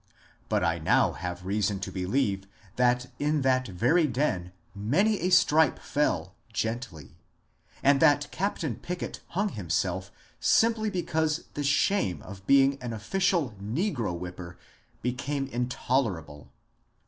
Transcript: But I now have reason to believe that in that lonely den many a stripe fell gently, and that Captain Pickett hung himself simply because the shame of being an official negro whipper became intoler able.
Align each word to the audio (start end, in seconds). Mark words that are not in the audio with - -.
But 0.49 0.63
I 0.63 0.79
now 0.79 1.11
have 1.11 1.45
reason 1.45 1.79
to 1.81 1.91
believe 1.91 2.45
that 2.75 3.11
in 3.19 3.43
that 3.43 3.69
lonely 3.79 4.07
den 4.07 4.51
many 4.73 5.19
a 5.19 5.29
stripe 5.29 5.77
fell 5.77 6.33
gently, 6.51 7.17
and 7.83 7.99
that 7.99 8.27
Captain 8.31 8.77
Pickett 8.77 9.19
hung 9.37 9.49
himself 9.49 10.11
simply 10.39 10.89
because 10.89 11.43
the 11.53 11.63
shame 11.63 12.23
of 12.23 12.47
being 12.47 12.81
an 12.81 12.93
official 12.93 13.51
negro 13.61 14.17
whipper 14.17 14.57
became 15.03 15.47
intoler 15.49 16.19
able. 16.23 16.51